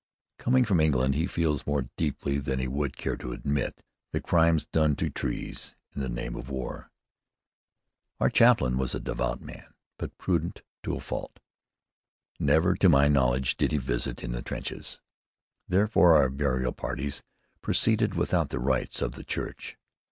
[0.39, 4.65] Coming from England, he feels more deeply than he would care to admit the crimes
[4.65, 6.89] done to trees in the name of war.
[8.19, 11.39] Our chaplain was a devout man, but prudent to a fault.
[12.39, 14.99] Never, to my knowledge, did he visit us in the trenches.
[15.67, 17.21] Therefore our burial parties
[17.61, 19.77] proceeded without the rites of the Church.